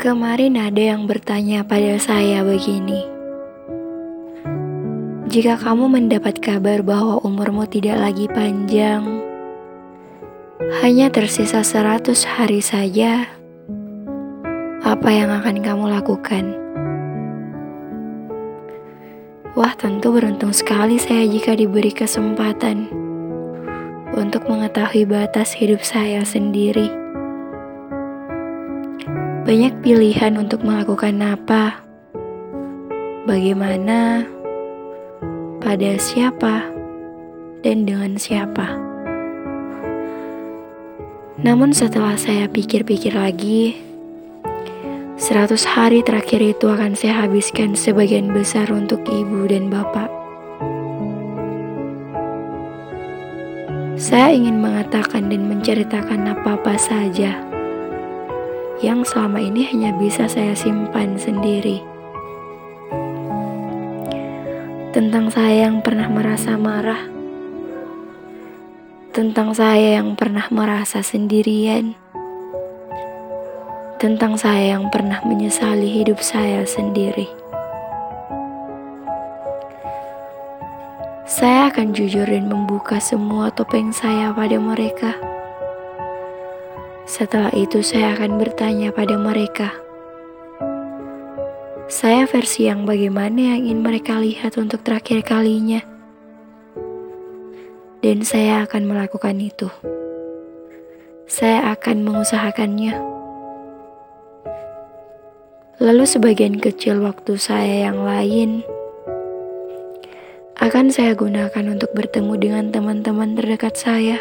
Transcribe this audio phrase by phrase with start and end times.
[0.00, 3.04] Kemarin ada yang bertanya pada saya begini.
[5.28, 9.04] Jika kamu mendapat kabar bahwa umurmu tidak lagi panjang,
[10.80, 13.28] hanya tersisa seratus hari saja,
[14.88, 16.56] apa yang akan kamu lakukan?
[19.52, 22.88] Wah, tentu beruntung sekali saya jika diberi kesempatan
[24.16, 26.99] untuk mengetahui batas hidup saya sendiri.
[29.40, 31.80] Banyak pilihan untuk melakukan apa,
[33.24, 34.28] bagaimana,
[35.64, 36.68] pada siapa,
[37.64, 38.76] dan dengan siapa.
[41.40, 43.80] Namun setelah saya pikir-pikir lagi,
[45.16, 50.12] seratus hari terakhir itu akan saya habiskan sebagian besar untuk ibu dan bapak.
[53.96, 57.49] Saya ingin mengatakan dan menceritakan apa-apa saja
[58.80, 61.84] yang selama ini hanya bisa saya simpan sendiri.
[64.90, 67.04] Tentang saya yang pernah merasa marah,
[69.12, 71.92] tentang saya yang pernah merasa sendirian,
[74.00, 77.28] tentang saya yang pernah menyesali hidup saya sendiri.
[81.28, 85.29] Saya akan jujur dan membuka semua topeng saya pada mereka.
[87.20, 89.76] Setelah itu, saya akan bertanya pada mereka,
[91.84, 95.84] "Saya versi yang bagaimana yang ingin mereka lihat untuk terakhir kalinya?"
[98.00, 99.68] Dan saya akan melakukan itu.
[101.28, 102.96] Saya akan mengusahakannya.
[105.76, 108.64] Lalu, sebagian kecil waktu saya yang lain
[110.56, 114.16] akan saya gunakan untuk bertemu dengan teman-teman terdekat saya.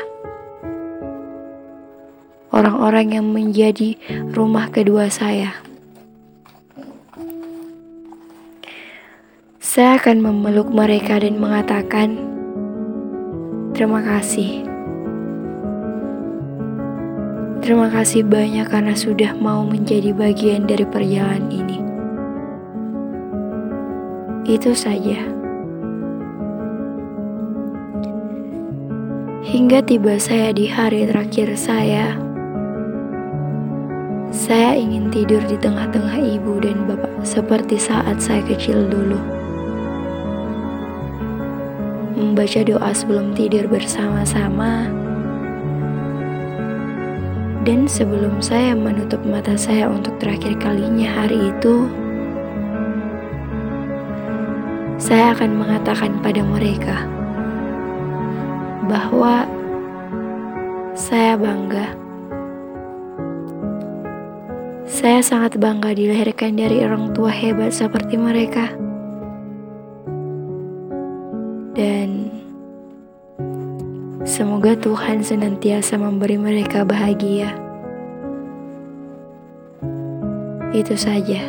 [2.50, 3.94] Orang-orang yang menjadi
[4.34, 5.54] rumah kedua saya.
[9.62, 12.18] Saya akan memeluk mereka dan mengatakan,
[13.78, 14.66] "Terima kasih.
[17.62, 21.78] Terima kasih banyak karena sudah mau menjadi bagian dari perjalanan ini."
[24.50, 25.22] Itu saja.
[29.46, 32.18] Hingga tiba saya di hari terakhir saya,
[34.40, 39.20] saya ingin tidur di tengah-tengah ibu dan bapak seperti saat saya kecil dulu.
[42.16, 44.88] Membaca doa sebelum tidur bersama-sama,
[47.68, 51.92] dan sebelum saya menutup mata saya untuk terakhir kalinya hari itu,
[54.96, 56.96] saya akan mengatakan pada mereka
[58.88, 59.44] bahwa
[60.96, 62.09] saya bangga.
[65.00, 68.68] Saya sangat bangga dilahirkan dari orang tua hebat seperti mereka.
[71.72, 72.28] Dan
[74.28, 77.56] semoga Tuhan senantiasa memberi mereka bahagia.
[80.76, 81.48] Itu saja.